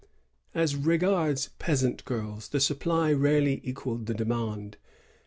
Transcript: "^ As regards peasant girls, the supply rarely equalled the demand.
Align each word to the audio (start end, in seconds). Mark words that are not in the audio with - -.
"^ 0.01 0.03
As 0.55 0.75
regards 0.75 1.49
peasant 1.59 2.03
girls, 2.05 2.47
the 2.49 2.59
supply 2.59 3.13
rarely 3.13 3.61
equalled 3.63 4.07
the 4.07 4.15
demand. 4.15 4.77